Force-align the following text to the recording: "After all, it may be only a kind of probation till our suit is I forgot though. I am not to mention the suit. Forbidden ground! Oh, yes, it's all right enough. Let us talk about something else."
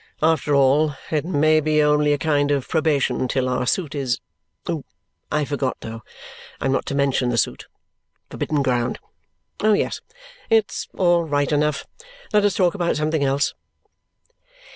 "After 0.23 0.55
all, 0.55 0.95
it 1.11 1.23
may 1.25 1.59
be 1.59 1.79
only 1.83 2.11
a 2.11 2.17
kind 2.17 2.49
of 2.49 2.67
probation 2.67 3.27
till 3.27 3.47
our 3.47 3.67
suit 3.67 3.93
is 3.93 4.19
I 5.31 5.45
forgot 5.45 5.77
though. 5.81 6.01
I 6.59 6.65
am 6.65 6.71
not 6.71 6.87
to 6.87 6.95
mention 6.95 7.29
the 7.29 7.37
suit. 7.37 7.67
Forbidden 8.27 8.63
ground! 8.63 8.97
Oh, 9.61 9.73
yes, 9.73 10.01
it's 10.49 10.87
all 10.97 11.25
right 11.25 11.51
enough. 11.51 11.85
Let 12.33 12.45
us 12.45 12.55
talk 12.55 12.73
about 12.73 12.95
something 12.95 13.23
else." 13.23 13.53